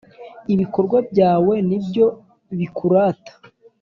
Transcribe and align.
ibikorwa 0.53 0.97
byawe 1.09 1.53
ni 1.67 1.77
byo 1.85 2.07
bikurata 2.57 3.33